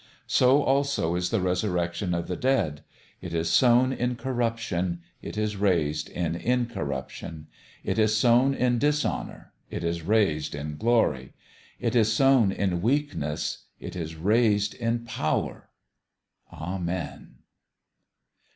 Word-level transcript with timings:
So 0.25 0.63
also 0.63 1.13
is 1.13 1.29
the 1.29 1.37
resur 1.37 1.69
rection 1.75 2.17
of 2.17 2.27
the 2.27 2.35
dead. 2.35 2.81
It 3.21 3.35
is 3.35 3.51
sown 3.51 3.93
in 3.93 4.15
corruption; 4.15 4.99
it 5.21 5.37
is 5.37 5.57
raised 5.57 6.09
in 6.09 6.35
incorruption: 6.35 7.45
it 7.83 7.99
is 7.99 8.17
sown 8.17 8.55
in 8.55 8.79
dishonour; 8.79 9.53
it 9.69 9.83
is 9.83 10.01
raised 10.01 10.55
in 10.55 10.77
glory: 10.77 11.33
it 11.79 11.95
is 11.95 12.11
sown 12.11 12.51
in 12.51 12.81
weakness; 12.81 13.65
it 13.79 13.95
is 13.95 14.15
rasied 14.15 14.73
in 14.73 15.05
power. 15.05 15.69
Amen! 16.51 17.35